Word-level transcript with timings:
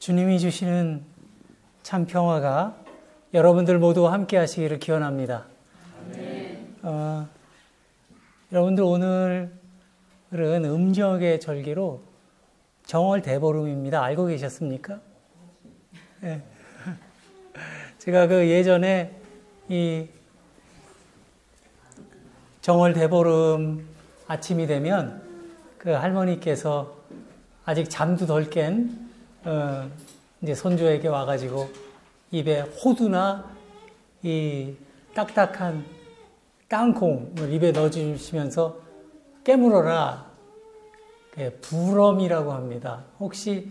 주님이 0.00 0.38
주시는 0.40 1.04
참 1.82 2.06
평화가 2.06 2.74
여러분들 3.34 3.78
모두 3.78 4.08
함께 4.08 4.38
하시기를 4.38 4.78
기원합니다. 4.78 5.44
어, 6.80 7.28
여러분들 8.50 8.82
오늘은 8.82 9.50
음력의 10.32 11.38
절기로 11.38 12.00
정월 12.86 13.20
대보름입니다. 13.20 14.02
알고 14.02 14.28
계셨습니까? 14.28 15.02
네. 16.22 16.42
제가 17.98 18.26
그 18.26 18.48
예전에 18.48 19.14
이 19.68 20.08
정월 22.62 22.94
대보름 22.94 23.86
아침이 24.26 24.66
되면 24.66 25.22
그 25.76 25.90
할머니께서 25.90 26.96
아직 27.66 27.90
잠도 27.90 28.24
덜 28.24 28.48
깬 28.48 29.09
어, 29.44 29.90
이제 30.42 30.54
손주에게 30.54 31.08
와가지고 31.08 31.68
입에 32.30 32.60
호두나 32.60 33.44
이 34.22 34.74
딱딱한 35.14 35.84
땅콩을 36.68 37.52
입에 37.52 37.72
넣어주시면서 37.72 38.76
깨물어라. 39.44 40.30
부럼이라고 41.62 42.52
합니다. 42.52 43.04
혹시 43.18 43.70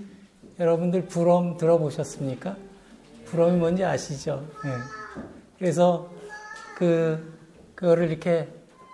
여러분들 0.59 1.05
부럼 1.05 1.57
들어보셨습니까? 1.57 2.57
부럼이 3.25 3.57
뭔지 3.57 3.83
아시죠? 3.83 4.45
네. 4.63 4.71
그래서 5.57 6.09
그, 6.75 7.37
그거를 7.75 8.09
이렇게 8.09 8.47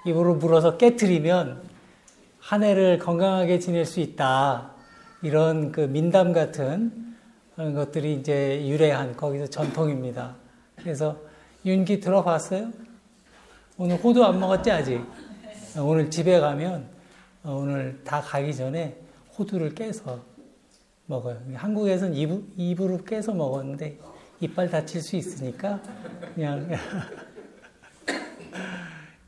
입으로 0.05 0.35
물어서 0.35 0.77
깨트리면 0.77 1.63
한 2.39 2.63
해를 2.63 2.99
건강하게 2.99 3.59
지낼 3.59 3.85
수 3.85 3.99
있다. 3.99 4.74
이런 5.25 5.71
그 5.71 5.81
민담 5.81 6.33
같은 6.33 7.15
것들이 7.55 8.13
이제 8.13 8.63
유래한 8.67 9.17
거기서 9.17 9.47
전통입니다. 9.47 10.35
그래서 10.75 11.17
윤기 11.65 11.99
들어봤어요? 11.99 12.69
오늘 13.75 13.95
호두 13.95 14.23
안 14.23 14.39
먹었지 14.39 14.69
아직? 14.69 15.03
오늘 15.79 16.11
집에 16.11 16.39
가면 16.39 16.87
오늘 17.43 17.99
다 18.03 18.21
가기 18.21 18.55
전에 18.55 18.99
호두를 19.35 19.73
깨서 19.73 20.19
먹어요. 21.07 21.39
한국에서는 21.55 22.13
입, 22.13 22.29
입으로 22.55 23.03
깨서 23.03 23.33
먹었는데 23.33 23.97
이빨 24.41 24.69
다칠 24.69 25.01
수 25.01 25.15
있으니까 25.15 25.81
그냥 26.35 26.69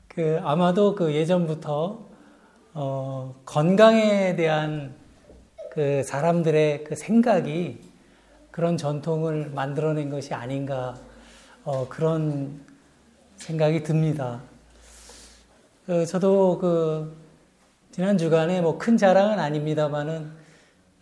그 0.07 0.39
아마도 0.43 0.93
그 0.93 1.11
예전부터 1.11 2.05
어, 2.75 3.41
건강에 3.45 4.35
대한 4.35 4.95
그 5.77 6.01
사람들의 6.01 6.85
그 6.85 6.95
생각이 6.95 7.79
그런 8.49 8.77
전통을 8.77 9.51
만들어낸 9.51 10.09
것이 10.09 10.33
아닌가 10.33 10.95
어, 11.63 11.87
그런 11.87 12.61
생각이 13.35 13.83
듭니다. 13.83 14.41
어, 15.87 16.03
저도 16.03 16.57
그 16.57 17.15
지난 17.91 18.17
주간에 18.17 18.59
뭐 18.59 18.79
큰 18.79 18.97
자랑은 18.97 19.37
아닙니다만은 19.37 20.31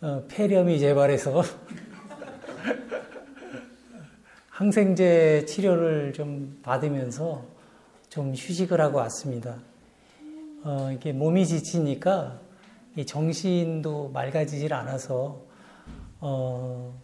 어, 0.02 0.24
폐렴이 0.28 0.78
재발해서 0.78 1.42
항생제 4.50 5.46
치료를 5.46 6.12
좀 6.12 6.60
받으면서 6.62 7.46
좀 8.10 8.34
휴식을 8.34 8.78
하고 8.78 8.98
왔습니다. 8.98 9.56
어, 10.64 10.90
이게 10.92 11.14
몸이 11.14 11.46
지치니까 11.46 12.44
이 12.96 13.04
정신도 13.04 14.08
맑아지질 14.08 14.72
않아서 14.72 15.44
어, 16.18 16.98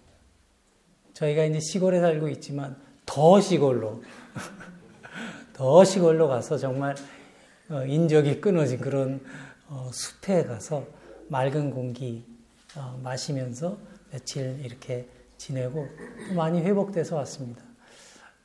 저희가 1.13 1.45
이제 1.45 1.61
시골에 1.61 2.01
살고 2.01 2.29
있지만 2.29 2.77
더 3.05 3.41
시골로 3.43 4.03
더 5.53 5.85
시골로 5.85 6.29
가서 6.29 6.57
정말 6.57 6.95
어, 7.69 7.85
인적이 7.85 8.41
끊어진 8.41 8.81
그런 8.81 9.21
어, 9.69 9.91
숲에 9.93 10.45
가서 10.45 10.87
맑은 11.29 11.71
공기 11.71 12.25
어, 12.75 12.99
마시면서 13.03 13.77
며칠 14.11 14.61
이렇게 14.65 15.07
지내고 15.37 15.87
많이 16.35 16.63
회복돼서 16.63 17.17
왔습니다. 17.17 17.63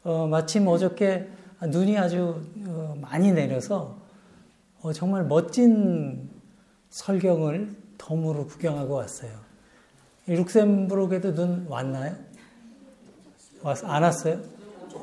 어, 0.03 0.27
마침 0.27 0.67
어저께 0.67 1.29
눈이 1.61 1.97
아주 1.97 2.41
어, 2.67 2.97
많이 2.99 3.31
내려서 3.31 3.97
어, 4.81 4.91
정말 4.91 5.23
멋진 5.23 6.36
설경을 6.89 7.75
덤으로 7.97 8.47
구경하고 8.47 8.95
왔어요. 8.95 9.31
룩셈부르크에도 10.27 11.33
눈 11.33 11.65
왔나요? 11.67 12.15
왔, 13.61 13.83
안 13.83 14.03
왔어요? 14.03 14.39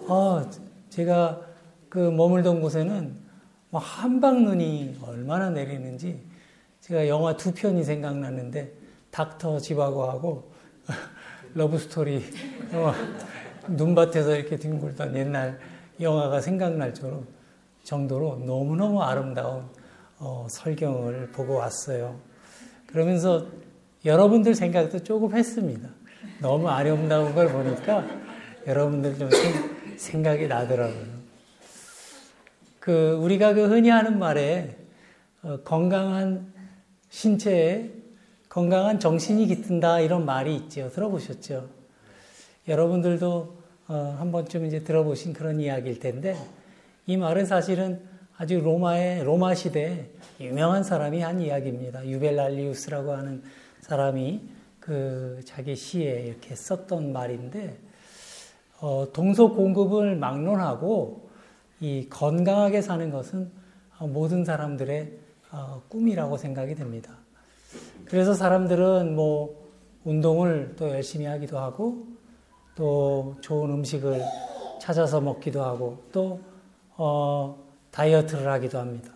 어, 0.08 0.48
제가 0.90 1.40
그 1.88 1.98
머물던 1.98 2.60
곳에는 2.60 3.16
뭐 3.70 3.80
한방 3.80 4.44
눈이 4.44 5.00
얼마나 5.02 5.50
내리는지 5.50 6.20
제가 6.80 7.08
영화 7.08 7.36
두 7.36 7.52
편이 7.52 7.82
생각나는데 7.84 8.72
닥터 9.10 9.58
집하고하고 9.58 10.52
러브스토리 11.54 12.22
어, 12.72 12.92
눈밭에서 13.68 14.36
이렇게 14.36 14.56
뒹굴던 14.56 15.16
옛날 15.16 15.58
영화가 16.00 16.40
생각날 16.40 16.92
정도로 17.84 18.42
너무너무 18.44 19.02
아름다운 19.02 19.68
어, 20.18 20.46
설경을 20.50 21.30
보고 21.32 21.54
왔어요. 21.54 22.18
그러면서 22.86 23.46
여러분들 24.04 24.54
생각도 24.54 25.02
조금 25.02 25.34
했습니다. 25.34 25.88
너무 26.40 26.68
아름다운 26.68 27.34
걸 27.34 27.50
보니까 27.50 28.06
여러분들 28.66 29.18
좀 29.18 29.28
생, 29.96 30.22
각이 30.22 30.46
나더라고요. 30.46 31.14
그 32.80 33.18
우리가 33.20 33.54
그 33.54 33.68
흔히 33.68 33.88
하는 33.88 34.18
말에 34.18 34.76
어, 35.42 35.58
건강한 35.64 36.52
신체에 37.10 37.90
건강한 38.48 39.00
정신이 39.00 39.46
깃든다 39.46 40.00
이런 40.00 40.24
말이 40.24 40.54
있죠. 40.56 40.90
들어보셨죠? 40.90 41.68
여러분들도 42.68 43.56
어, 43.88 44.16
한 44.18 44.32
번쯤 44.32 44.66
이제 44.66 44.84
들어보신 44.84 45.32
그런 45.32 45.60
이야기일 45.60 45.98
텐데 45.98 46.36
이 47.06 47.16
말은 47.16 47.46
사실은 47.46 48.00
아주 48.36 48.58
로마의 48.58 49.22
로마 49.22 49.54
시대 49.54 50.10
유명한 50.40 50.82
사람이 50.82 51.20
한 51.20 51.40
이야기입니다. 51.40 52.04
유벨랄리우스라고 52.04 53.12
하는 53.12 53.44
사람이 53.80 54.42
그 54.80 55.40
자기 55.44 55.76
시에 55.76 56.22
이렇게 56.22 56.56
썼던 56.56 57.12
말인데 57.12 57.78
어, 58.80 59.06
동서 59.12 59.52
공급을 59.52 60.16
막론하고 60.16 61.30
이 61.78 62.08
건강하게 62.10 62.82
사는 62.82 63.08
것은 63.12 63.52
모든 64.00 64.44
사람들의 64.44 65.12
어, 65.52 65.82
꿈이라고 65.88 66.36
생각이 66.36 66.74
됩니다. 66.74 67.16
그래서 68.04 68.34
사람들은 68.34 69.14
뭐 69.14 69.70
운동을 70.02 70.74
또 70.76 70.90
열심히 70.90 71.26
하기도 71.26 71.60
하고 71.60 72.04
또 72.74 73.36
좋은 73.42 73.70
음식을 73.70 74.20
찾아서 74.80 75.20
먹기도 75.20 75.62
하고 75.62 76.02
또 76.10 76.40
어, 76.96 77.63
다이어트를 77.94 78.50
하기도 78.50 78.78
합니다. 78.78 79.12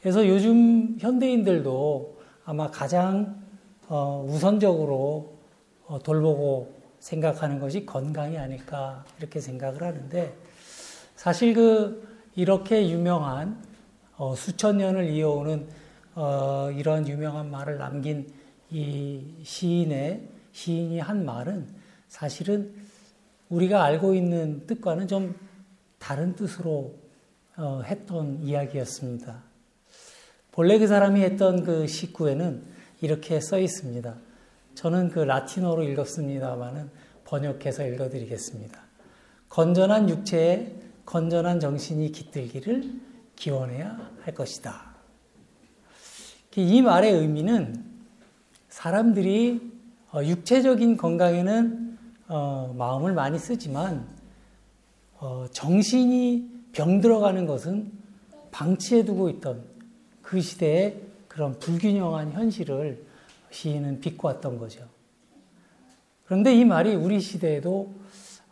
그래서 0.00 0.26
요즘 0.26 0.96
현대인들도 0.98 2.18
아마 2.44 2.68
가장 2.68 3.40
어, 3.86 4.26
우선적으로 4.28 5.38
어, 5.86 6.00
돌보고 6.00 6.74
생각하는 6.98 7.60
것이 7.60 7.86
건강이 7.86 8.36
아닐까 8.36 9.04
이렇게 9.18 9.40
생각을 9.40 9.80
하는데 9.80 10.36
사실 11.14 11.54
그 11.54 12.08
이렇게 12.34 12.90
유명한 12.90 13.62
어, 14.16 14.34
수천 14.34 14.78
년을 14.78 15.10
이어오는 15.10 15.68
어, 16.16 16.68
이런 16.76 17.06
유명한 17.06 17.48
말을 17.48 17.78
남긴 17.78 18.26
이 18.70 19.22
시인의 19.44 20.28
시인이 20.50 20.98
한 20.98 21.24
말은 21.24 21.68
사실은 22.08 22.74
우리가 23.50 23.84
알고 23.84 24.14
있는 24.14 24.66
뜻과는 24.66 25.06
좀 25.06 25.36
다른 26.00 26.34
뜻으로 26.34 27.01
어, 27.56 27.82
했던 27.84 28.42
이야기였습니다. 28.42 29.42
본래 30.52 30.78
그 30.78 30.86
사람이 30.86 31.20
했던 31.20 31.64
그 31.64 31.86
시구에는 31.86 32.62
이렇게 33.00 33.40
써 33.40 33.58
있습니다. 33.58 34.14
저는 34.74 35.10
그 35.10 35.20
라틴어로 35.20 35.82
읽었습니다만은 35.84 36.90
번역해서 37.24 37.86
읽어드리겠습니다. 37.86 38.80
건전한 39.48 40.08
육체에 40.08 40.76
건전한 41.04 41.60
정신이 41.60 42.12
깃들기를 42.12 43.00
기원해야 43.36 44.10
할 44.22 44.34
것이다. 44.34 44.92
이 46.56 46.82
말의 46.82 47.12
의미는 47.14 47.84
사람들이 48.68 49.72
어, 50.12 50.22
육체적인 50.22 50.98
건강에는 50.98 51.98
어, 52.28 52.74
마음을 52.76 53.14
많이 53.14 53.38
쓰지만 53.38 54.06
어, 55.18 55.46
정신이 55.50 56.51
병들어가는 56.72 57.46
것은 57.46 57.92
방치해두고 58.50 59.28
있던 59.30 59.64
그 60.22 60.40
시대의 60.40 61.00
그런 61.28 61.58
불균형한 61.58 62.32
현실을 62.32 63.04
시인은 63.50 64.00
비꼬았던 64.00 64.58
거죠. 64.58 64.86
그런데 66.24 66.54
이 66.54 66.64
말이 66.64 66.94
우리 66.94 67.20
시대에도 67.20 67.92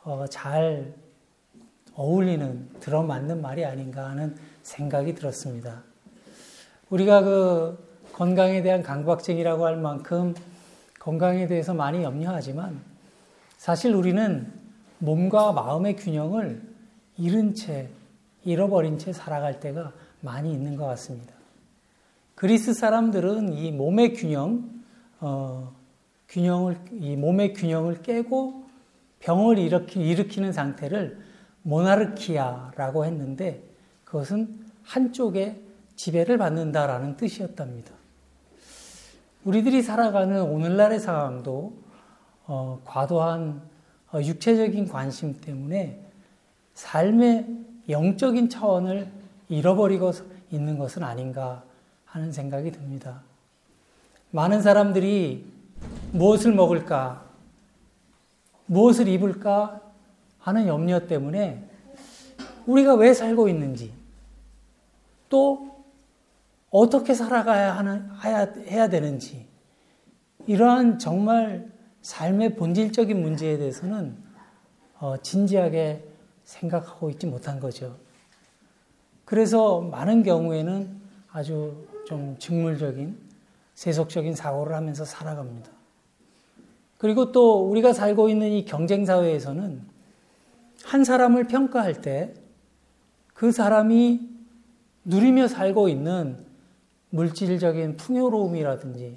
어, 0.02 0.24
잘 0.28 0.94
어울리는, 1.94 2.68
들어맞는 2.80 3.42
말이 3.42 3.64
아닌가 3.64 4.08
하는 4.08 4.36
생각이 4.62 5.14
들었습니다. 5.14 5.82
우리가 6.88 7.22
그 7.22 7.90
건강에 8.12 8.62
대한 8.62 8.82
강박증이라고 8.82 9.66
할 9.66 9.76
만큼 9.76 10.34
건강에 10.98 11.46
대해서 11.46 11.74
많이 11.74 12.02
염려하지만 12.02 12.80
사실 13.56 13.94
우리는 13.94 14.52
몸과 14.98 15.52
마음의 15.52 15.96
균형을 15.96 16.62
잃은 17.16 17.54
채, 17.54 17.88
잃어버린 18.44 18.98
채 18.98 19.12
살아갈 19.12 19.60
때가 19.60 19.92
많이 20.20 20.52
있는 20.52 20.76
것 20.76 20.86
같습니다. 20.86 21.34
그리스 22.34 22.72
사람들은 22.72 23.52
이 23.52 23.70
몸의 23.72 24.14
균형, 24.14 24.70
어, 25.20 25.74
균형을, 26.28 26.78
이 26.92 27.16
몸의 27.16 27.54
균형을 27.54 28.02
깨고 28.02 28.64
병을 29.18 29.58
일으키, 29.58 30.00
일으키는 30.00 30.52
상태를 30.52 31.20
모나르키아라고 31.62 33.04
했는데 33.04 33.62
그것은 34.04 34.60
한쪽에 34.82 35.60
지배를 35.96 36.38
받는다라는 36.38 37.16
뜻이었답니다. 37.16 37.92
우리들이 39.44 39.82
살아가는 39.82 40.40
오늘날의 40.42 41.00
상황도 41.00 41.74
어, 42.46 42.80
과도한 42.84 43.62
어, 44.12 44.20
육체적인 44.20 44.88
관심 44.88 45.40
때문에 45.40 46.02
삶의 46.74 47.46
영적인 47.88 48.48
차원을 48.48 49.08
잃어버리고 49.48 50.12
있는 50.50 50.78
것은 50.78 51.02
아닌가 51.02 51.64
하는 52.04 52.32
생각이 52.32 52.70
듭니다. 52.72 53.22
많은 54.30 54.62
사람들이 54.62 55.44
무엇을 56.12 56.52
먹을까, 56.52 57.24
무엇을 58.66 59.08
입을까 59.08 59.80
하는 60.38 60.66
염려 60.66 61.06
때문에 61.06 61.68
우리가 62.66 62.94
왜 62.94 63.14
살고 63.14 63.48
있는지, 63.48 63.92
또 65.28 65.84
어떻게 66.70 67.14
살아가야 67.14 67.76
하는, 67.76 68.08
해야 68.22 68.88
되는지, 68.88 69.46
이러한 70.46 70.98
정말 70.98 71.70
삶의 72.02 72.56
본질적인 72.56 73.20
문제에 73.20 73.58
대해서는 73.58 74.16
어, 74.98 75.16
진지하게 75.18 76.09
생각하고 76.50 77.10
있지 77.10 77.26
못한 77.26 77.60
거죠. 77.60 77.96
그래서 79.24 79.80
많은 79.80 80.22
경우에는 80.22 81.00
아주 81.30 81.86
좀 82.06 82.36
직물적인 82.38 83.16
세속적인 83.74 84.34
사고를 84.34 84.74
하면서 84.74 85.04
살아갑니다. 85.04 85.70
그리고 86.98 87.32
또 87.32 87.68
우리가 87.68 87.92
살고 87.92 88.28
있는 88.28 88.48
이 88.50 88.64
경쟁 88.64 89.06
사회에서는 89.06 89.82
한 90.84 91.04
사람을 91.04 91.46
평가할 91.46 92.00
때 92.00 92.34
그 93.40 93.52
사람이 93.52 94.20
누리며 95.02 95.48
살고 95.48 95.88
있는 95.88 96.44
물질적인 97.08 97.96
풍요로움이라든지 97.96 99.16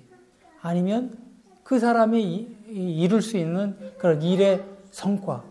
아니면 0.61 1.17
그 1.65 1.77
사람이 1.77 2.47
이룰 2.69 3.21
수 3.21 3.35
있는 3.35 3.75
그런 3.97 4.21
일의 4.21 4.63
성과, 4.91 5.43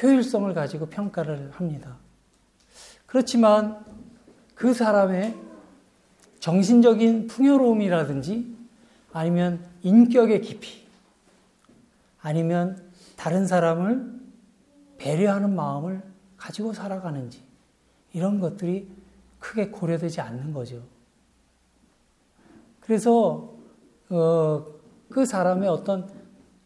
효율성을 0.00 0.52
가지고 0.54 0.86
평가를 0.86 1.50
합니다. 1.52 1.96
그렇지만 3.06 3.84
그 4.54 4.72
사람의 4.72 5.36
정신적인 6.38 7.26
풍요로움이라든지 7.26 8.56
아니면 9.12 9.64
인격의 9.82 10.40
깊이 10.42 10.86
아니면 12.20 12.90
다른 13.16 13.46
사람을 13.46 14.20
배려하는 14.98 15.54
마음을 15.54 16.02
가지고 16.36 16.72
살아가는지 16.72 17.42
이런 18.12 18.40
것들이 18.40 18.90
크게 19.38 19.68
고려되지 19.68 20.20
않는 20.20 20.52
거죠. 20.52 20.82
그래서 22.80 23.54
어, 24.10 24.66
그 25.08 25.24
사람의 25.24 25.68
어떤 25.68 26.10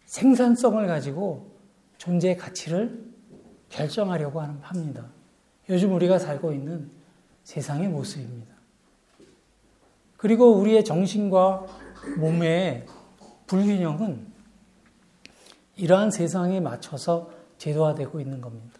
생산성을 0.06 0.86
가지고 0.86 1.50
존재의 1.98 2.36
가치를 2.36 3.13
결정하려고 3.74 4.40
합니다. 4.40 5.04
요즘 5.68 5.94
우리가 5.94 6.18
살고 6.18 6.52
있는 6.52 6.90
세상의 7.42 7.88
모습입니다. 7.88 8.54
그리고 10.16 10.54
우리의 10.54 10.84
정신과 10.84 11.66
몸의 12.18 12.86
불균형은 13.46 14.32
이러한 15.76 16.10
세상에 16.10 16.60
맞춰서 16.60 17.30
제도화되고 17.58 18.20
있는 18.20 18.40
겁니다. 18.40 18.78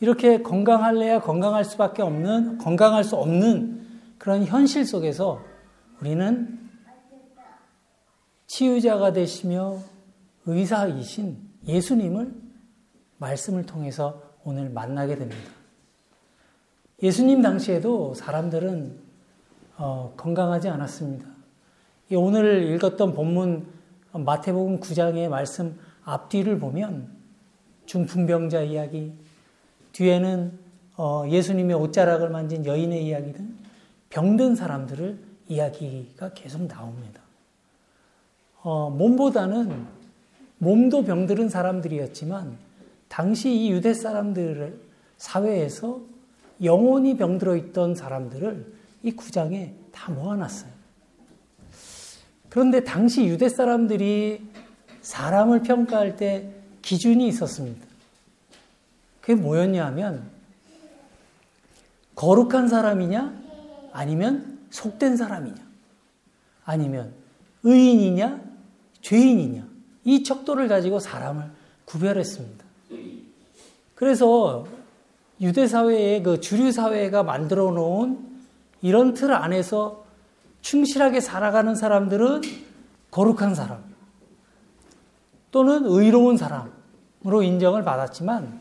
이렇게 0.00 0.42
건강할래야 0.42 1.20
건강할 1.20 1.64
수밖에 1.64 2.02
없는, 2.02 2.58
건강할 2.58 3.04
수 3.04 3.16
없는 3.16 3.86
그런 4.16 4.44
현실 4.44 4.86
속에서 4.86 5.42
우리는 6.00 6.70
치유자가 8.46 9.12
되시며 9.12 9.78
의사이신 10.46 11.36
예수님을 11.66 12.47
말씀을 13.18 13.66
통해서 13.66 14.22
오늘 14.44 14.70
만나게 14.70 15.16
됩니다. 15.16 15.50
예수님 17.02 17.42
당시에도 17.42 18.14
사람들은 18.14 18.98
어, 19.76 20.12
건강하지 20.16 20.68
않았습니다. 20.68 21.26
오늘 22.12 22.72
읽었던 22.72 23.14
본문 23.14 23.66
마태복음 24.12 24.80
9장의 24.80 25.28
말씀 25.28 25.78
앞뒤를 26.04 26.58
보면 26.58 27.16
중풍병자 27.86 28.62
이야기, 28.62 29.12
뒤에는 29.92 30.58
어, 30.96 31.24
예수님의 31.28 31.76
옷자락을 31.76 32.30
만진 32.30 32.66
여인의 32.66 33.06
이야기 33.06 33.32
등 33.32 33.56
병든 34.10 34.56
사람들을 34.56 35.18
이야기가 35.48 36.32
계속 36.34 36.66
나옵니다. 36.66 37.20
어, 38.62 38.90
몸보다는 38.90 39.86
몸도 40.58 41.04
병들은 41.04 41.48
사람들이었지만 41.48 42.58
당시 43.08 43.50
이 43.50 43.70
유대 43.70 43.94
사람들 43.94 44.80
사회에서 45.16 46.00
영혼이 46.62 47.16
병들어 47.16 47.56
있던 47.56 47.94
사람들을 47.94 48.72
이 49.02 49.12
구장에 49.12 49.74
다 49.92 50.10
모아놨어요. 50.12 50.70
그런데 52.48 52.82
당시 52.84 53.24
유대 53.26 53.48
사람들이 53.48 54.46
사람을 55.02 55.62
평가할 55.62 56.16
때 56.16 56.50
기준이 56.82 57.28
있었습니다. 57.28 57.86
그게 59.20 59.34
뭐였냐 59.34 59.84
하면 59.86 60.30
거룩한 62.14 62.68
사람이냐 62.68 63.32
아니면 63.92 64.58
속된 64.70 65.16
사람이냐 65.16 65.56
아니면 66.64 67.12
의인이냐 67.62 68.40
죄인이냐 69.02 69.66
이 70.04 70.22
척도를 70.22 70.68
가지고 70.68 70.98
사람을 70.98 71.50
구별했습니다. 71.84 72.67
그래서 73.98 74.64
유대 75.40 75.66
사회의 75.66 76.22
그 76.22 76.40
주류 76.40 76.70
사회가 76.70 77.24
만들어 77.24 77.72
놓은 77.72 78.24
이런 78.80 79.12
틀 79.12 79.32
안에서 79.32 80.04
충실하게 80.60 81.20
살아가는 81.20 81.74
사람들은 81.74 82.42
거룩한 83.10 83.56
사람 83.56 83.82
또는 85.50 85.84
의로운 85.84 86.36
사람으로 86.36 87.42
인정을 87.42 87.82
받았지만 87.82 88.60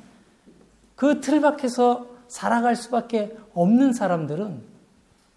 그 0.95 1.21
틀 1.21 1.39
밖에서 1.39 2.07
살아갈 2.27 2.75
수밖에 2.75 3.37
없는 3.53 3.93
사람들은 3.93 4.63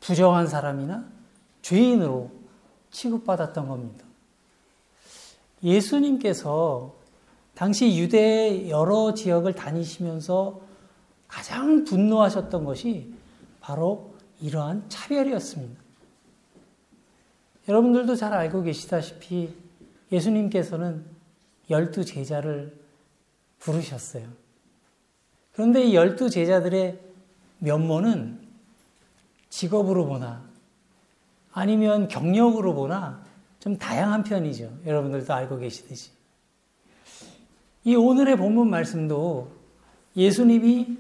부정한 0.01 0.47
사람이나 0.47 1.05
죄인으로 1.61 2.31
취급받았던 2.91 3.69
겁니다. 3.69 4.07
예수님께서 5.63 7.00
당시 7.61 7.99
유대 7.99 8.71
여러 8.71 9.13
지역을 9.13 9.55
다니시면서 9.55 10.63
가장 11.29 11.85
분노하셨던 11.85 12.65
것이 12.65 13.13
바로 13.61 14.15
이러한 14.41 14.89
차별이었습니다. 14.89 15.79
여러분들도 17.69 18.17
잘 18.17 18.33
알고 18.33 18.63
계시다시피 18.63 19.55
예수님께서는 20.11 21.05
열두 21.69 22.07
제자를 22.07 22.75
부르셨어요. 23.59 24.27
그런데 25.53 25.85
이 25.85 25.95
열두 25.95 26.31
제자들의 26.31 26.99
면모는 27.59 28.41
직업으로 29.51 30.07
보나 30.07 30.43
아니면 31.53 32.09
경력으로 32.09 32.73
보나 32.73 33.23
좀 33.59 33.77
다양한 33.77 34.25
편이죠. 34.25 34.79
여러분들도 34.87 35.35
알고 35.35 35.59
계시듯이. 35.59 36.20
이 37.85 37.95
오늘의 37.95 38.37
본문 38.37 38.69
말씀도 38.69 39.51
예수님이 40.17 40.99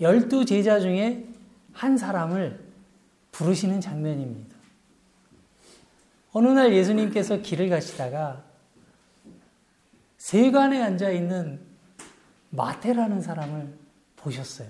열두 0.00 0.44
제자 0.44 0.80
중에 0.80 1.26
한 1.72 1.96
사람을 1.96 2.58
부르시는 3.32 3.80
장면입니다. 3.80 4.56
어느 6.32 6.48
날 6.48 6.72
예수님께서 6.74 7.38
길을 7.42 7.68
가시다가 7.68 8.42
세간에 10.18 10.82
앉아 10.82 11.10
있는 11.10 11.60
마태라는 12.50 13.20
사람을 13.20 13.72
보셨어요. 14.16 14.68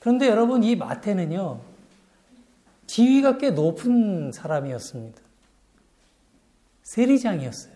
그런데 0.00 0.28
여러분 0.28 0.62
이 0.62 0.76
마태는요 0.76 1.60
지위가 2.86 3.38
꽤 3.38 3.50
높은 3.50 4.32
사람이었습니다. 4.32 5.20
세리장이었어요. 6.82 7.75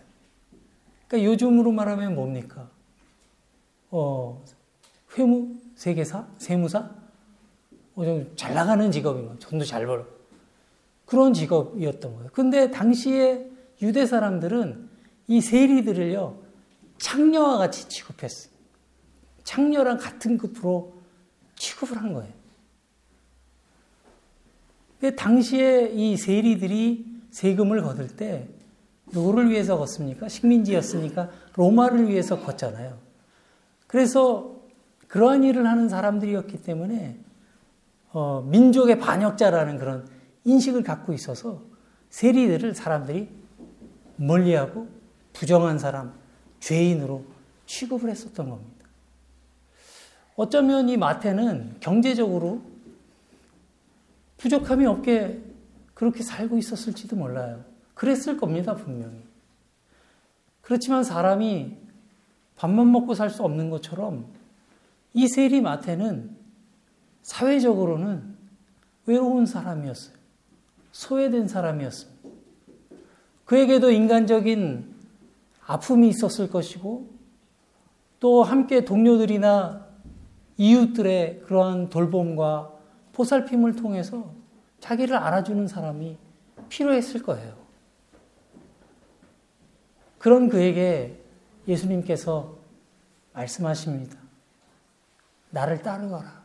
그러니까 1.11 1.29
요즘으로 1.29 1.73
말하면 1.73 2.15
뭡니까? 2.15 2.69
어, 3.89 4.41
회무, 5.17 5.57
세계사, 5.75 6.25
세무사, 6.37 6.89
어, 7.95 8.05
좀잘 8.05 8.53
나가는 8.53 8.89
직업이면 8.89 9.39
돈도 9.39 9.65
잘 9.65 9.85
벌어. 9.85 10.05
그런 11.05 11.33
직업이었던 11.33 12.15
거예요. 12.15 12.29
근데 12.31 12.71
당시에 12.71 13.45
유대 13.81 14.05
사람들은 14.05 14.89
이 15.27 15.41
세리들을요, 15.41 16.39
창녀와 16.97 17.57
같이 17.57 17.89
취급했어요. 17.89 18.53
창녀랑 19.43 19.97
같은 19.97 20.37
급으로 20.37 20.93
취급을 21.57 21.97
한 21.97 22.13
거예요. 22.13 22.31
근데 25.01 25.13
당시에 25.17 25.91
이 25.93 26.15
세리들이 26.15 27.05
세금을 27.31 27.81
거둘 27.81 28.15
때 28.15 28.47
누구를 29.11 29.49
위해서 29.49 29.77
걷습니까? 29.77 30.27
식민지였으니까 30.27 31.29
로마를 31.55 32.07
위해서 32.07 32.39
걷잖아요. 32.39 32.97
그래서 33.87 34.55
그러한 35.07 35.43
일을 35.43 35.67
하는 35.67 35.89
사람들이었기 35.89 36.61
때문에 36.63 37.17
어, 38.13 38.41
민족의 38.47 38.99
반역자라는 38.99 39.77
그런 39.77 40.07
인식을 40.45 40.83
갖고 40.83 41.13
있어서 41.13 41.61
세리들을 42.09 42.75
사람들이 42.75 43.29
멀리하고 44.15 44.87
부정한 45.33 45.79
사람, 45.79 46.13
죄인으로 46.59 47.23
취급을 47.65 48.09
했었던 48.09 48.49
겁니다. 48.49 48.87
어쩌면 50.35 50.89
이 50.89 50.97
마태는 50.97 51.77
경제적으로 51.79 52.61
부족함이 54.37 54.85
없게 54.85 55.41
그렇게 55.93 56.23
살고 56.23 56.57
있었을지도 56.57 57.15
몰라요. 57.15 57.63
그랬을 58.01 58.35
겁니다, 58.37 58.73
분명히. 58.73 59.15
그렇지만 60.63 61.03
사람이 61.03 61.77
밥만 62.55 62.91
먹고 62.91 63.13
살 63.13 63.29
수 63.29 63.43
없는 63.43 63.69
것처럼 63.69 64.25
이 65.13 65.27
세리 65.27 65.61
마태는 65.61 66.35
사회적으로는 67.21 68.35
외로운 69.05 69.45
사람이었어요. 69.45 70.15
소외된 70.91 71.47
사람이었습니다. 71.47 72.29
그에게도 73.45 73.91
인간적인 73.91 74.95
아픔이 75.67 76.09
있었을 76.09 76.49
것이고 76.49 77.07
또 78.19 78.41
함께 78.41 78.83
동료들이나 78.83 79.85
이웃들의 80.57 81.41
그러한 81.41 81.89
돌봄과 81.89 82.71
보살핌을 83.13 83.75
통해서 83.75 84.33
자기를 84.79 85.15
알아주는 85.15 85.67
사람이 85.67 86.17
필요했을 86.67 87.21
거예요. 87.21 87.60
그런 90.21 90.49
그에게 90.49 91.19
예수님께서 91.67 92.55
말씀하십니다. 93.33 94.19
나를 95.49 95.81
따르거라. 95.81 96.43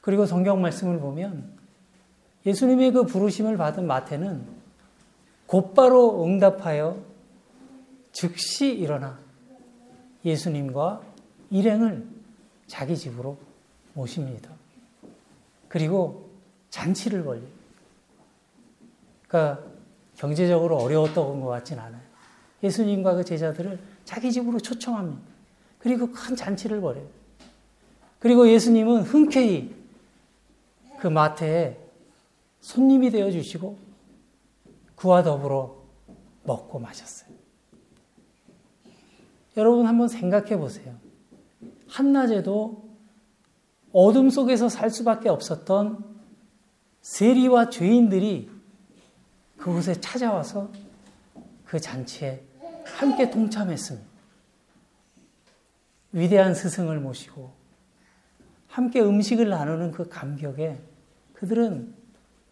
그리고 0.00 0.24
성경 0.24 0.62
말씀을 0.62 0.98
보면 0.98 1.52
예수님의 2.46 2.92
그 2.92 3.02
부르심을 3.04 3.58
받은 3.58 3.86
마태는 3.86 4.46
곧바로 5.46 6.24
응답하여 6.24 7.04
즉시 8.12 8.74
일어나 8.74 9.20
예수님과 10.24 11.02
일행을 11.50 12.08
자기 12.66 12.96
집으로 12.96 13.36
모십니다. 13.92 14.50
그리고 15.68 16.30
잔치를 16.70 17.24
벌려요. 17.24 17.48
그러니까 19.28 19.75
경제적으로 20.16 20.76
어려웠던 20.78 21.40
것 21.40 21.48
같진 21.48 21.78
않아요. 21.78 22.00
예수님과 22.62 23.14
그 23.14 23.24
제자들을 23.24 23.78
자기 24.04 24.32
집으로 24.32 24.58
초청합니다. 24.58 25.22
그리고 25.78 26.10
큰 26.10 26.34
잔치를 26.34 26.80
벌여요. 26.80 27.06
그리고 28.18 28.48
예수님은 28.48 29.02
흔쾌히 29.02 29.74
그 30.98 31.06
마태에 31.06 31.76
손님이 32.60 33.10
되어 33.10 33.30
주시고 33.30 33.78
그와 34.96 35.22
더불어 35.22 35.76
먹고 36.44 36.78
마셨어요. 36.78 37.30
여러분 39.56 39.86
한번 39.86 40.08
생각해 40.08 40.56
보세요. 40.56 40.94
한낮에도 41.88 42.84
어둠 43.92 44.30
속에서 44.30 44.68
살 44.68 44.90
수밖에 44.90 45.28
없었던 45.28 46.04
세리와 47.02 47.70
죄인들이 47.70 48.55
그곳에 49.56 50.00
찾아와서 50.00 50.70
그 51.64 51.80
잔치에 51.80 52.42
함께 52.84 53.30
동참했습니다. 53.30 54.06
위대한 56.12 56.54
스승을 56.54 57.00
모시고 57.00 57.52
함께 58.68 59.00
음식을 59.00 59.48
나누는 59.48 59.92
그 59.92 60.08
감격에 60.08 60.78
그들은 61.34 61.94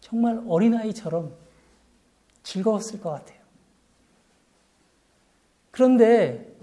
정말 0.01 0.43
어린아이처럼 0.47 1.33
즐거웠을 2.43 3.01
것 3.01 3.11
같아요. 3.11 3.39
그런데 5.71 6.55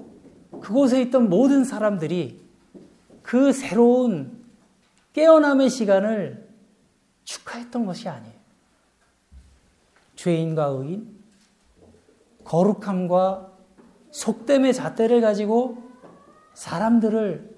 그곳에 0.60 1.00
있던 1.02 1.28
모든 1.28 1.64
사람들이 1.64 2.40
그 3.22 3.52
새로운 3.52 4.44
깨어남의 5.12 5.70
시간을 5.70 6.48
축하했던 7.24 7.84
것이 7.84 8.08
아니에요. 8.08 8.41
죄인과 10.22 10.66
의인, 10.66 11.18
거룩함과 12.44 13.52
속됨의 14.12 14.72
잣대를 14.72 15.20
가지고 15.20 15.82
사람들을 16.54 17.50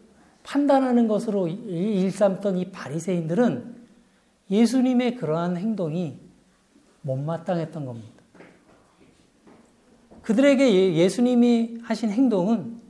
판단하는 0.45 1.07
것으로 1.07 1.49
일삼던 1.49 2.57
이 2.57 2.71
바리새인들은 2.71 3.87
예수님의 4.51 5.17
그러한 5.17 5.59
행동이 5.59 6.19
못마땅했던 7.03 7.85
겁니다. 7.85 8.23
그들에게 10.23 10.75
예, 10.75 10.95
예수님이 10.95 11.81
하신 11.83 12.11
행동은 12.11 12.81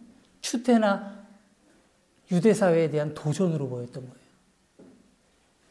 추태나 0.40 1.26
유대 2.30 2.54
사회에 2.54 2.90
대한 2.90 3.12
도전으로 3.12 3.68
보였던 3.68 4.08
거예요. 4.08 4.24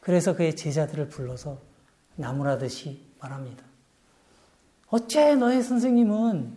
그래서 0.02 0.36
그의 0.36 0.58
제자들을 0.58 1.08
불러서 1.08 1.58
나무라듯이 2.18 3.02
말합니다. 3.22 3.73
어째 4.94 5.34
너의 5.38 5.64
선생님은 5.64 6.56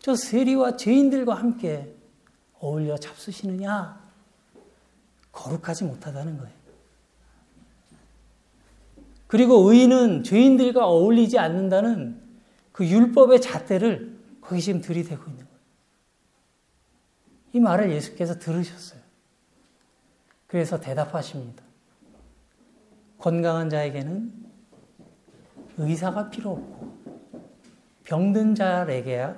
저 0.00 0.16
세리와 0.16 0.76
죄인들과 0.76 1.34
함께 1.34 1.94
어울려 2.58 2.96
잡수시느냐? 2.96 3.96
거룩하지 5.30 5.84
못하다는 5.84 6.36
거예요. 6.36 6.52
그리고 9.28 9.70
의인은 9.70 10.24
죄인들과 10.24 10.84
어울리지 10.84 11.38
않는다는 11.38 12.20
그 12.72 12.84
율법의 12.84 13.40
잣대를 13.40 14.18
거기 14.40 14.60
지금 14.60 14.80
들이대고 14.80 15.22
있는 15.30 15.44
거예요. 15.44 15.60
이 17.52 17.60
말을 17.60 17.92
예수께서 17.92 18.40
들으셨어요. 18.40 19.00
그래서 20.48 20.80
대답하십니다. 20.80 21.62
건강한 23.18 23.70
자에게는 23.70 24.32
의사가 25.76 26.30
필요 26.30 26.50
없고 26.50 26.97
병든 28.08 28.54
자에게야 28.54 29.36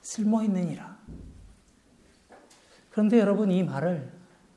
쓸모 0.00 0.42
있느니라. 0.42 0.98
그런데 2.90 3.20
여러분 3.20 3.52
이 3.52 3.62
말을 3.62 4.10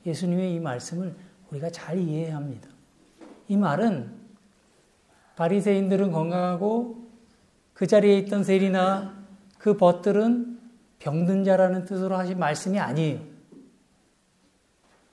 예수님의 0.07 0.55
이 0.55 0.59
말씀을 0.59 1.15
우리가 1.51 1.69
잘 1.69 1.99
이해해야 1.99 2.35
합니다. 2.35 2.67
이 3.47 3.57
말은 3.57 4.11
바리새인들은 5.35 6.11
건강하고 6.11 7.07
그 7.75 7.85
자리에 7.85 8.17
있던 8.17 8.43
세리나 8.43 9.23
그 9.59 9.77
벗들은 9.77 10.59
병든 10.97 11.43
자라는 11.43 11.85
뜻으로 11.85 12.17
하신 12.17 12.39
말씀이 12.39 12.79
아니에요. 12.79 13.21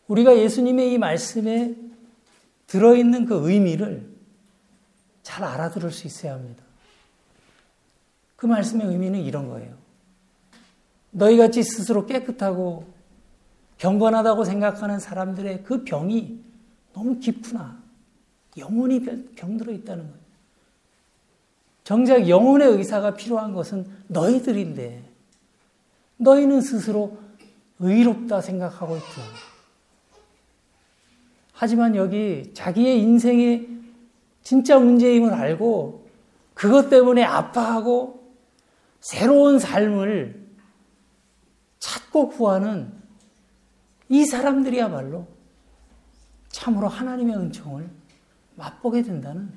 우리가 0.06 0.38
예수님의 0.38 0.94
이 0.94 0.98
말씀에 0.98 1.76
들어있는 2.68 3.26
그 3.26 3.50
의미를 3.50 4.08
잘 5.22 5.44
알아들을 5.44 5.90
수 5.90 6.06
있어야 6.06 6.32
합니다. 6.32 6.67
그 8.38 8.46
말씀의 8.46 8.86
의미는 8.86 9.20
이런 9.20 9.48
거예요. 9.48 9.74
너희 11.10 11.36
같이 11.36 11.64
스스로 11.64 12.06
깨끗하고 12.06 12.84
경건하다고 13.78 14.44
생각하는 14.44 15.00
사람들의 15.00 15.64
그 15.64 15.82
병이 15.82 16.38
너무 16.92 17.18
깊구나. 17.18 17.82
영원히 18.56 19.02
병들어 19.34 19.72
있다는 19.72 20.04
거예요. 20.04 20.18
정작 21.82 22.28
영혼의 22.28 22.68
의사가 22.68 23.14
필요한 23.14 23.54
것은 23.54 23.86
너희들인데 24.06 25.02
너희는 26.18 26.60
스스로 26.60 27.18
의롭다 27.80 28.40
생각하고 28.40 28.96
있죠. 28.98 29.20
하지만 31.52 31.96
여기 31.96 32.52
자기의 32.54 33.00
인생의 33.00 33.68
진짜 34.44 34.78
문제임을 34.78 35.34
알고 35.34 36.06
그것 36.54 36.88
때문에 36.88 37.24
아파하고 37.24 38.17
새로운 39.00 39.58
삶을 39.58 40.48
찾고 41.78 42.30
구하는 42.30 42.92
이 44.08 44.24
사람들이야말로 44.24 45.26
참으로 46.48 46.88
하나님의 46.88 47.36
은총을 47.36 47.88
맛보게 48.56 49.02
된다는 49.02 49.52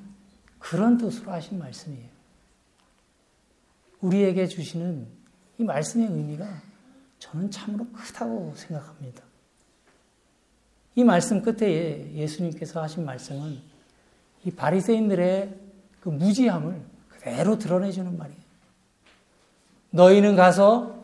그런 0.58 0.96
뜻으로 0.96 1.32
하신 1.32 1.58
말씀이에요. 1.58 2.08
우리에게 4.00 4.46
주시는 4.46 5.06
이 5.58 5.64
말씀의 5.64 6.08
의미가 6.08 6.62
저는 7.18 7.50
참으로 7.50 7.86
크다고 7.92 8.52
생각합니다. 8.56 9.22
이 10.94 11.04
말씀 11.04 11.40
끝에 11.40 12.12
예수님께서 12.14 12.82
하신 12.82 13.04
말씀은 13.04 13.60
이 14.44 14.50
바리새인들의 14.50 15.58
그 16.00 16.08
무지함을 16.08 16.82
그대로 17.08 17.58
드러내주는 17.58 18.16
말이에요. 18.16 18.41
너희는 19.92 20.36
가서 20.36 21.02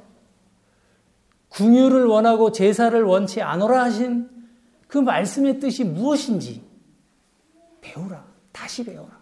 궁유를 1.50 2.07
원하고 2.07 2.52
제사를 2.52 3.00
원치 3.02 3.40
않으라 3.40 3.85
하신 3.85 4.28
그 4.87 4.99
말씀의 4.99 5.61
뜻이 5.61 5.85
무엇인지 5.85 6.66
배우라. 7.80 8.26
다시 8.52 8.85
배워라. 8.85 9.18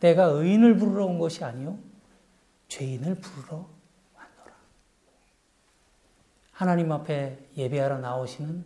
내가 0.00 0.24
의인을 0.24 0.76
부르러 0.76 1.06
온 1.06 1.18
것이 1.18 1.44
아니요 1.44 1.78
죄인을 2.68 3.16
부르러 3.16 3.68
왔노라. 4.14 4.54
하나님 6.52 6.92
앞에 6.92 7.48
예배하러 7.56 7.98
나오시는 7.98 8.64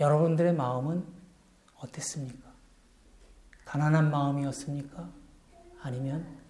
여러분들의 0.00 0.54
마음은 0.54 1.04
어땠습니까? 1.78 2.48
가난한 3.64 4.10
마음이었습니까? 4.10 5.08
아니면 5.80 6.43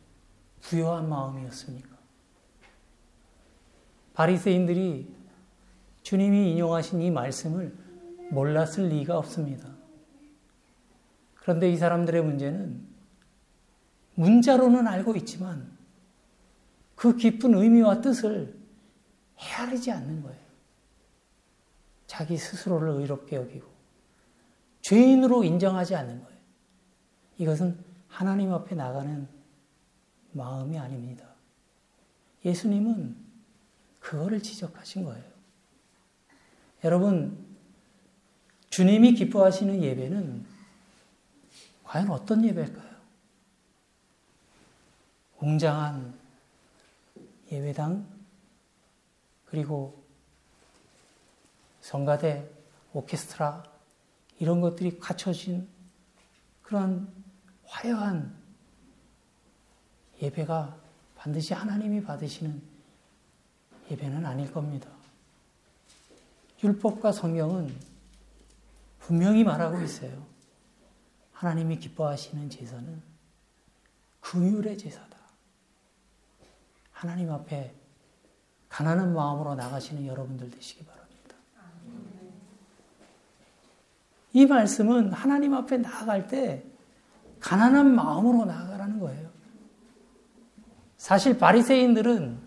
부여한 0.64 1.08
마음이었습니까? 1.08 1.94
바리새인들이 4.14 5.12
주님이 6.02 6.52
인용하신 6.52 7.02
이 7.02 7.10
말씀을 7.10 7.76
몰랐을 8.30 8.88
리가 8.88 9.18
없습니다. 9.18 9.68
그런데 11.34 11.70
이 11.70 11.76
사람들의 11.76 12.22
문제는 12.22 12.94
문자로는 14.14 14.86
알고 14.86 15.16
있지만 15.16 15.76
그 16.94 17.16
깊은 17.16 17.54
의미와 17.54 18.00
뜻을 18.00 18.56
헤아리지 19.38 19.90
않는 19.90 20.22
거예요. 20.22 20.44
자기 22.06 22.36
스스로를 22.36 22.90
의롭게 22.90 23.36
여기고 23.36 23.66
죄인으로 24.82 25.44
인정하지 25.44 25.96
않는 25.96 26.22
거예요. 26.22 26.38
이것은 27.38 27.76
하나님 28.06 28.52
앞에 28.52 28.74
나가는 28.74 29.26
마음이 30.34 30.78
아닙니다. 30.78 31.26
예수님은 32.44 33.16
그거를 34.00 34.42
지적하신 34.42 35.04
거예요. 35.04 35.24
여러분, 36.84 37.42
주님이 38.68 39.14
기뻐하시는 39.14 39.82
예배는 39.82 40.44
과연 41.84 42.10
어떤 42.10 42.44
예배일까요? 42.44 42.94
웅장한 45.38 46.18
예배당, 47.52 48.06
그리고 49.46 50.02
성가대, 51.80 52.50
오케스트라, 52.92 53.62
이런 54.38 54.60
것들이 54.60 54.98
갖춰진 54.98 55.68
그런 56.62 57.12
화려한 57.64 58.43
예배가 60.22 60.76
반드시 61.16 61.54
하나님이 61.54 62.02
받으시는 62.02 62.62
예배는 63.90 64.24
아닐 64.24 64.52
겁니다. 64.52 64.88
율법과 66.62 67.12
성경은 67.12 67.74
분명히 69.00 69.44
말하고 69.44 69.82
있어요. 69.82 70.26
하나님이 71.32 71.78
기뻐하시는 71.78 72.48
제사는 72.48 73.02
긍휼의 74.20 74.78
제사다. 74.78 75.16
하나님 76.92 77.30
앞에 77.30 77.74
가난한 78.70 79.12
마음으로 79.12 79.54
나가시는 79.54 80.06
여러분들 80.06 80.50
되시기 80.50 80.84
바랍니다. 80.86 81.36
이 84.32 84.46
말씀은 84.46 85.12
하나님 85.12 85.54
앞에 85.54 85.76
나아갈 85.78 86.26
때 86.26 86.64
가난한 87.40 87.94
마음으로 87.94 88.46
나아가라는 88.46 89.00
거예요. 89.00 89.33
사실 91.04 91.36
바리새인들은 91.36 92.38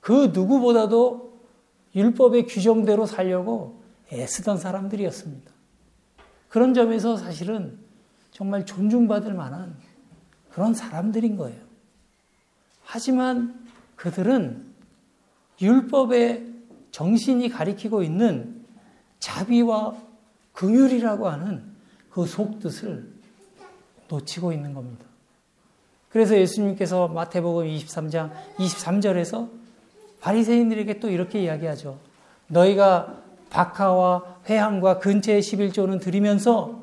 그 0.00 0.30
누구보다도 0.32 1.42
율법의 1.94 2.46
규정대로 2.46 3.04
살려고 3.04 3.82
애쓰던 4.10 4.56
사람들이었습니다. 4.56 5.52
그런 6.48 6.72
점에서 6.72 7.18
사실은 7.18 7.78
정말 8.30 8.64
존중받을 8.64 9.34
만한 9.34 9.76
그런 10.48 10.72
사람들인 10.72 11.36
거예요. 11.36 11.60
하지만 12.82 13.62
그들은 13.96 14.72
율법의 15.60 16.50
정신이 16.92 17.50
가리키고 17.50 18.02
있는 18.02 18.64
자비와 19.18 19.96
긍휼이라고 20.54 21.28
하는 21.28 21.62
그 22.08 22.24
속뜻을 22.24 23.12
놓치고 24.08 24.54
있는 24.54 24.72
겁니다. 24.72 25.11
그래서 26.12 26.36
예수님께서 26.36 27.08
마태복음 27.08 27.66
23장 27.66 28.30
23절에서 28.58 29.48
바리새인들에게 30.20 31.00
또 31.00 31.08
이렇게 31.08 31.42
이야기하죠. 31.42 31.98
너희가 32.48 33.22
박하와 33.48 34.40
회향과 34.46 34.98
근처의 34.98 35.40
11조는 35.40 36.00
드리면서 36.00 36.82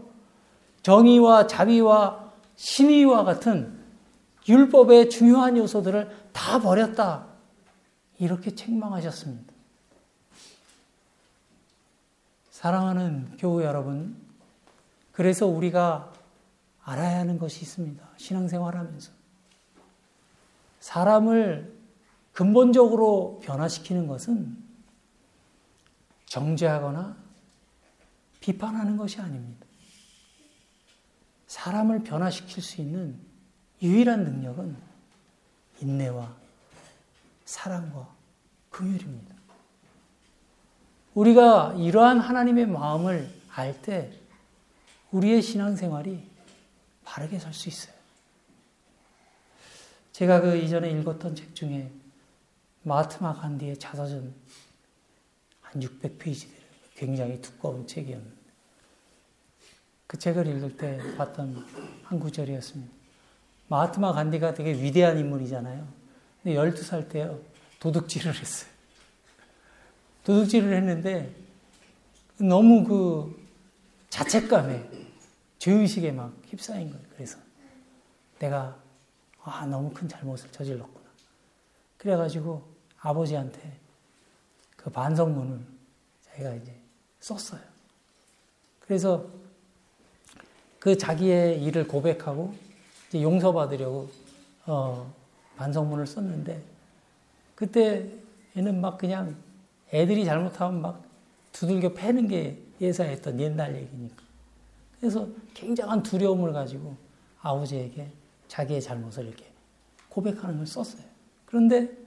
정의와 0.81 1.45
자비와 1.47 2.31
신의와 2.55 3.23
같은 3.23 3.77
율법의 4.47 5.11
중요한 5.11 5.57
요소들을 5.57 6.09
다 6.33 6.59
버렸다. 6.59 7.27
이렇게 8.17 8.55
책망하셨습니다. 8.55 9.53
사랑하는 12.49 13.37
교우 13.37 13.61
여러분, 13.61 14.17
그래서 15.11 15.45
우리가 15.45 16.11
알아야 16.83 17.19
하는 17.19 17.37
것이 17.37 17.61
있습니다. 17.61 18.03
신앙생활 18.17 18.75
하면서. 18.75 19.18
사람을 20.79 21.77
근본적으로 22.33 23.39
변화시키는 23.43 24.07
것은 24.07 24.57
정죄하거나 26.25 27.17
비판하는 28.39 28.97
것이 28.97 29.19
아닙니다. 29.19 29.65
사람을 31.47 32.03
변화시킬 32.03 32.61
수 32.63 32.81
있는 32.81 33.19
유일한 33.81 34.23
능력은 34.23 34.77
인내와 35.81 36.35
사랑과 37.45 38.13
긍휼입니다. 38.69 39.35
우리가 41.15 41.73
이러한 41.77 42.19
하나님의 42.19 42.67
마음을 42.67 43.39
알 43.55 43.81
때 43.81 44.11
우리의 45.11 45.41
신앙생활이 45.41 46.29
바르게 47.03 47.39
설수 47.39 47.67
있어요. 47.69 47.98
제가 50.19 50.41
그 50.41 50.57
이전에 50.57 50.91
읽었던 50.91 51.33
책 51.33 51.55
중에 51.55 51.89
마트마 52.83 53.35
간디의 53.35 53.77
자서전 53.77 54.33
한 55.61 55.81
600페이지 55.81 56.41
되는 56.41 56.67
굉장히 56.93 57.41
두꺼운 57.41 57.87
책이었는데 57.87 58.35
그 60.07 60.19
책을 60.19 60.45
읽을 60.45 60.75
때 60.75 60.99
봤던 61.15 61.65
한 62.03 62.19
구절이었습니다. 62.19 62.91
마트마 63.69 64.11
간디가 64.11 64.55
되게 64.55 64.73
위대한 64.73 65.17
인물이잖아요. 65.17 65.87
근데 66.43 66.59
12살 66.59 67.07
때요, 67.07 67.39
도둑질을 67.79 68.35
했어요. 68.35 68.69
도둑질을 70.25 70.75
했는데 70.75 71.33
너무 72.37 72.83
그 72.83 73.41
자책감에 74.09 74.83
죄의식에 75.59 76.11
막 76.11 76.33
휩싸인 76.47 76.89
거예요. 76.89 77.05
그래서 77.15 77.37
내가 78.39 78.88
아, 79.49 79.65
너무 79.65 79.91
큰 79.91 80.07
잘못을 80.07 80.51
저질렀구나. 80.51 81.09
그래가지고 81.97 82.63
아버지한테 82.99 83.79
그 84.75 84.89
반성문을 84.89 85.59
자기가 86.21 86.53
이제 86.55 86.75
썼어요. 87.19 87.61
그래서 88.79 89.25
그 90.79 90.97
자기의 90.97 91.61
일을 91.63 91.87
고백하고 91.87 92.53
이제 93.09 93.21
용서받으려고 93.21 94.09
어, 94.65 95.13
반성문을 95.57 96.07
썼는데 96.07 96.61
그때에는 97.55 98.79
막 98.79 98.97
그냥 98.97 99.35
애들이 99.91 100.23
잘못하면 100.23 100.81
막 100.81 101.03
두들겨 101.51 101.93
패는 101.93 102.27
게 102.27 102.61
예사했던 102.79 103.39
옛날 103.39 103.75
얘기니까. 103.75 104.23
그래서 104.99 105.27
굉장한 105.53 106.03
두려움을 106.03 106.53
가지고 106.53 106.95
아버지에게 107.41 108.09
자기의 108.49 108.81
잘못을 108.81 109.27
이렇게 109.27 109.49
고백하는 110.09 110.57
걸 110.57 110.67
썼어요. 110.67 111.03
그런데 111.45 111.97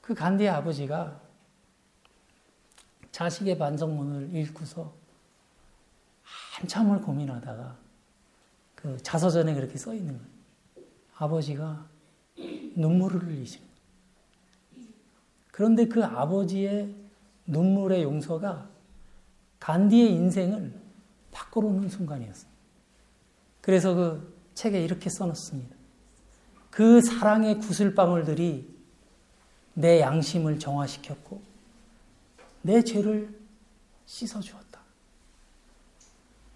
그 0.00 0.14
간디의 0.14 0.48
아버지가 0.50 1.20
자식의 3.10 3.58
반성문을 3.58 4.34
읽고서 4.36 4.94
한참을 6.22 7.00
고민하다가 7.00 7.76
그 8.76 8.96
자서전에 9.02 9.54
그렇게 9.54 9.76
써 9.76 9.92
있는 9.92 10.16
거예요. 10.16 10.30
아버지가 11.16 11.88
눈물을 12.76 13.24
흘리신 13.24 13.60
거예요. 13.60 14.88
그런데 15.50 15.86
그 15.88 16.04
아버지의 16.04 16.94
눈물의 17.46 18.02
용서가 18.04 18.68
간디의 19.58 20.12
인생을 20.12 20.72
바꿔놓는 21.32 21.88
순간이었어요. 21.88 22.50
그래서 23.60 23.94
그 23.94 24.37
책에 24.58 24.82
이렇게 24.82 25.08
써놨습니다. 25.08 25.76
그 26.68 27.00
사랑의 27.00 27.60
구슬방울들이 27.60 28.76
내 29.74 30.00
양심을 30.00 30.58
정화시켰고 30.58 31.40
내 32.62 32.82
죄를 32.82 33.38
씻어주었다. 34.06 34.80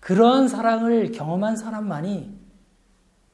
그러한 0.00 0.48
사랑을 0.48 1.12
경험한 1.12 1.56
사람만이 1.56 2.36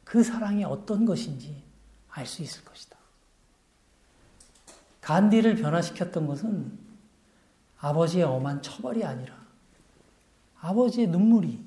그 0.05 0.23
사랑이 0.23 0.65
어떤 0.65 1.07
것인지 1.07 1.63
알 2.11 2.27
수 2.27 2.43
있을 2.43 2.63
것이다. 2.63 2.99
간디를 5.01 5.57
변화시켰던 5.57 6.27
것은 6.27 6.79
아버지의 7.79 8.25
엄한 8.25 8.61
처벌이 8.61 9.03
아니라 9.03 9.35
아버지의 10.61 11.07
눈물이 11.07 11.65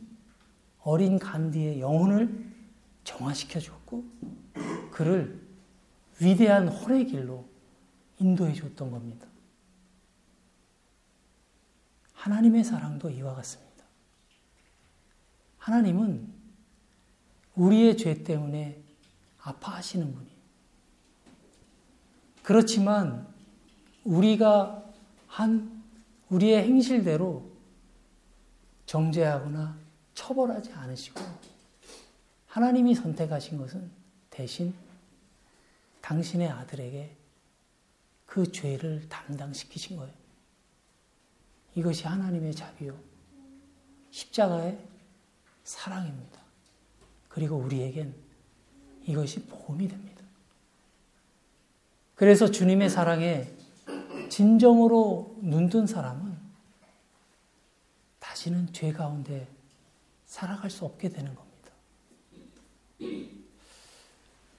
어린 0.83 1.17
간디의 1.17 1.81
영혼을 1.81 2.50
정화시켜 3.03 3.59
줬고 3.59 4.05
그를 4.91 5.41
위대한 6.19 6.67
혼의 6.67 7.07
길로 7.07 7.47
인도해 8.19 8.53
줬던 8.53 8.91
겁니다. 8.91 9.27
하나님의 12.13 12.63
사랑도 12.63 13.09
이와 13.09 13.33
같습니다. 13.35 13.83
하나님은 15.57 16.31
우리의 17.55 17.97
죄 17.97 18.23
때문에 18.23 18.81
아파하시는 19.39 20.13
분이에요. 20.13 20.37
그렇지만 22.43 23.27
우리가 24.03 24.83
한 25.27 25.83
우리의 26.29 26.63
행실대로 26.63 27.49
정죄하거나 28.85 29.77
처벌하지 30.13 30.73
않으시고 30.73 31.21
하나님이 32.51 32.95
선택하신 32.95 33.57
것은 33.57 33.89
대신 34.29 34.73
당신의 36.01 36.49
아들에게 36.49 37.15
그 38.25 38.51
죄를 38.51 39.07
담당시키신 39.07 39.95
거예요. 39.95 40.13
이것이 41.75 42.05
하나님의 42.07 42.53
자비요. 42.53 42.99
십자가의 44.09 44.77
사랑입니다. 45.63 46.41
그리고 47.29 47.55
우리에겐 47.55 48.13
이것이 49.05 49.45
복음이 49.45 49.87
됩니다. 49.87 50.21
그래서 52.15 52.51
주님의 52.51 52.89
사랑에 52.89 53.49
진정으로 54.29 55.37
눈뜬 55.41 55.87
사람은 55.87 56.37
다시는 58.19 58.73
죄 58.73 58.91
가운데 58.91 59.47
살아갈 60.25 60.69
수 60.69 60.83
없게 60.83 61.07
되는 61.07 61.33
겁니다. 61.33 61.50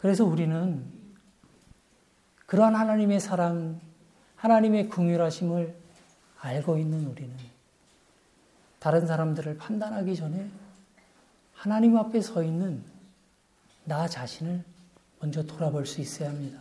그래서 0.03 0.25
우리는 0.25 0.85
그러한 2.47 2.75
하나님의 2.75 3.21
사랑, 3.21 3.81
하나님의 4.35 4.89
궁휼하심을 4.89 5.77
알고 6.41 6.77
있는 6.77 7.07
우리는 7.07 7.33
다른 8.81 9.07
사람들을 9.07 9.59
판단하기 9.59 10.17
전에 10.17 10.51
하나님 11.55 11.97
앞에 11.97 12.21
서 12.21 12.43
있는 12.43 12.83
나 13.85 14.09
자신을 14.09 14.65
먼저 15.21 15.45
돌아볼 15.45 15.87
수 15.87 16.01
있어야 16.01 16.31
합니다. 16.31 16.61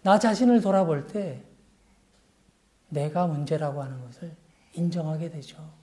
나 0.00 0.18
자신을 0.18 0.62
돌아볼 0.62 1.08
때 1.08 1.44
내가 2.88 3.26
문제라고 3.26 3.82
하는 3.82 4.00
것을 4.00 4.34
인정하게 4.72 5.28
되죠. 5.28 5.74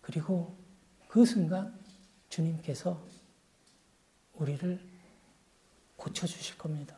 그리고 0.00 0.56
그 1.08 1.24
순간 1.24 1.76
주님께서 2.28 3.02
우리를 4.34 4.80
고쳐주실 5.96 6.58
겁니다. 6.58 6.96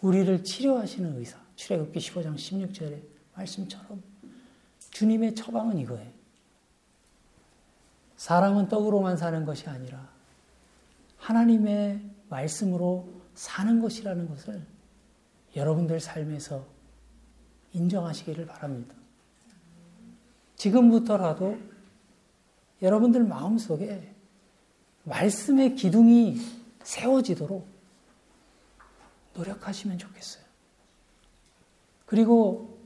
우리를 0.00 0.44
치료하시는 0.44 1.18
의사. 1.18 1.38
출애굽기 1.56 1.98
15장 1.98 2.36
16절의 2.36 3.02
말씀처럼 3.34 4.02
주님의 4.90 5.34
처방은 5.34 5.78
이거예요. 5.78 6.10
사람은 8.16 8.68
떡으로만 8.68 9.16
사는 9.16 9.44
것이 9.44 9.68
아니라 9.68 10.08
하나님의 11.18 12.00
말씀으로 12.28 13.08
사는 13.34 13.80
것이라는 13.80 14.28
것을 14.28 14.62
여러분들 15.54 16.00
삶에서 16.00 16.66
인정하시기를 17.72 18.46
바랍니다. 18.46 18.94
지금부터라도 20.56 21.58
여러분들 22.80 23.24
마음속에 23.24 24.14
말씀의 25.06 25.76
기둥이 25.76 26.40
세워지도록 26.82 27.66
노력하시면 29.34 29.98
좋겠어요. 29.98 30.44
그리고 32.06 32.78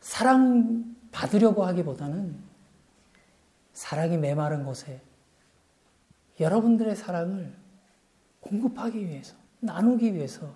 사랑 0.00 0.96
받으려고 1.10 1.64
하기보다는 1.64 2.38
사랑이 3.72 4.18
메마른 4.18 4.64
곳에 4.64 5.02
여러분들의 6.38 6.96
사랑을 6.96 7.56
공급하기 8.40 9.06
위해서, 9.06 9.34
나누기 9.60 10.14
위해서 10.14 10.54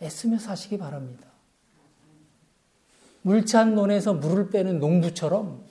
애쓰며 0.00 0.38
사시기 0.38 0.78
바랍니다. 0.78 1.28
물찬 3.22 3.74
논에서 3.74 4.14
물을 4.14 4.48
빼는 4.50 4.78
농부처럼 4.78 5.62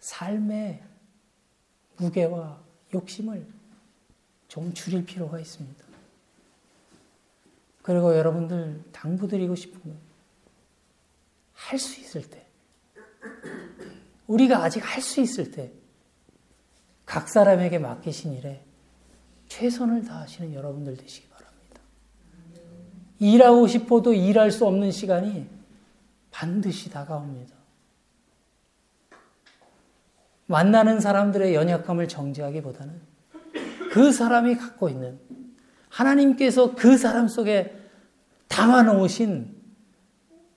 삶의 0.00 0.89
무게와 2.00 2.60
욕심을 2.92 3.46
좀 4.48 4.74
줄일 4.74 5.04
필요가 5.04 5.38
있습니다. 5.38 5.84
그리고 7.82 8.16
여러분들 8.16 8.82
당부드리고 8.92 9.54
싶은 9.54 9.80
건 9.80 10.10
할 11.70 11.78
수 11.78 12.00
있을 12.00 12.28
때, 12.28 12.46
우리가 14.26 14.64
아직 14.64 14.80
할 14.80 15.02
수 15.02 15.20
있을 15.20 15.50
때, 15.50 15.70
각 17.04 17.28
사람에게 17.28 17.78
맡기신 17.78 18.32
일에 18.34 18.64
최선을 19.48 20.04
다하시는 20.04 20.54
여러분들 20.54 20.96
되시기 20.96 21.28
바랍니다. 21.28 21.80
일하고 23.18 23.66
싶어도 23.66 24.12
일할 24.12 24.50
수 24.50 24.66
없는 24.66 24.90
시간이 24.90 25.46
반드시 26.30 26.88
다가옵니다. 26.90 27.54
만나는 30.50 30.98
사람들의 30.98 31.54
연약함을 31.54 32.08
정지하기보다는 32.08 33.00
그 33.92 34.10
사람이 34.10 34.56
갖고 34.56 34.88
있는 34.88 35.20
하나님께서 35.88 36.74
그 36.74 36.98
사람 36.98 37.28
속에 37.28 37.72
담아 38.48 38.82
놓으신 38.82 39.56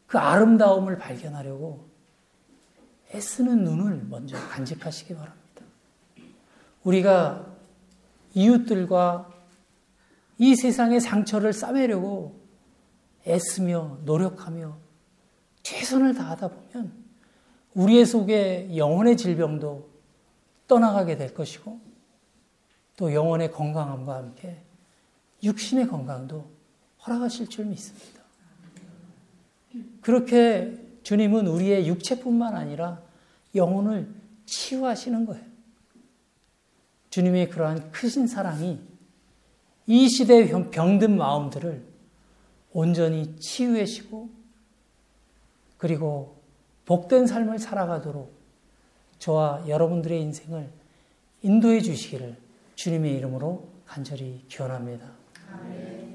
그 0.08 0.18
아름다움을 0.18 0.98
발견하려고 0.98 1.88
애쓰는 3.14 3.64
눈을 3.64 4.08
먼저 4.10 4.36
간직하시기 4.50 5.14
바랍니다. 5.14 5.62
우리가 6.84 7.46
이웃들과 8.34 9.32
이 10.40 10.56
세상의 10.56 11.02
상처를 11.02 11.54
싸매려고 11.54 12.42
애쓰며 13.28 14.00
노력하며 14.06 14.76
최선을 15.62 16.16
다하다 16.16 16.48
보면 16.48 17.03
우리의 17.76 18.06
속에 18.06 18.76
영혼의 18.76 19.18
질병도 19.18 19.90
떠나가게 20.68 21.18
될 21.18 21.34
것이고 21.34 21.80
또 22.96 23.14
영혼의 23.14 23.52
건강함과 23.52 24.16
함께 24.16 24.62
육신의 25.44 25.88
건강도 25.88 26.50
허락하실 27.06 27.50
줄 27.50 27.66
믿습니다. 27.66 28.22
그렇게 30.02 30.80
주님은 31.04 31.48
우리의 31.48 31.88
육체뿐만 31.88 32.56
아니라 32.56 33.02
영혼을 33.56 34.14
치유하시는 34.46 35.26
거예요. 35.26 35.44
주님의 37.10 37.50
그러한 37.50 37.92
크신 37.92 38.28
사랑이 38.28 38.80
이 39.86 40.10
시대의 40.10 40.50
병든 40.72 41.18
마음들을 41.18 41.84
온전히 42.72 43.36
치유해시고 43.40 44.30
그리고 45.78 46.43
복된 46.86 47.28
삶을 47.28 47.60
살아가도록 47.60 48.34
저와 49.20 49.66
여러분들의 49.68 50.22
인생을 50.22 50.70
인도해 51.42 51.82
주시기를 51.82 52.36
주님의 52.76 53.16
이름으로 53.18 53.68
간절히 53.86 54.44
기원합니다. 54.48 55.06
아멘. 55.52 56.13